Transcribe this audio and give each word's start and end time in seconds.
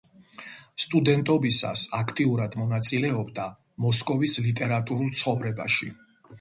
სტუდენტობისას 0.83 1.83
აქტიურად 1.99 2.57
მონაწილეობდა 2.63 3.47
მოსკოვის 3.89 4.37
ლიტერატურულ 4.49 5.17
ცხოვრებაში. 5.23 5.95